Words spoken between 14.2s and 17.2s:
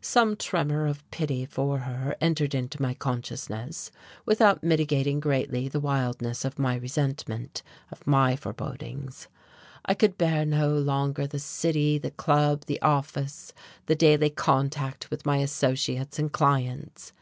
contact with my associates and clients.